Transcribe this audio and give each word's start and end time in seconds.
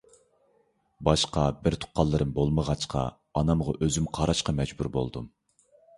باشقا 1.09 1.43
بىر 1.67 1.77
تۇغقانلىرىم 1.83 2.31
بولمىغاچقا، 2.39 3.03
ئانامغا 3.41 3.77
ئۆزۈم 3.79 4.09
قاراشقا 4.19 4.57
مەجبۇر 4.61 4.91
بولدۇم. 4.97 5.29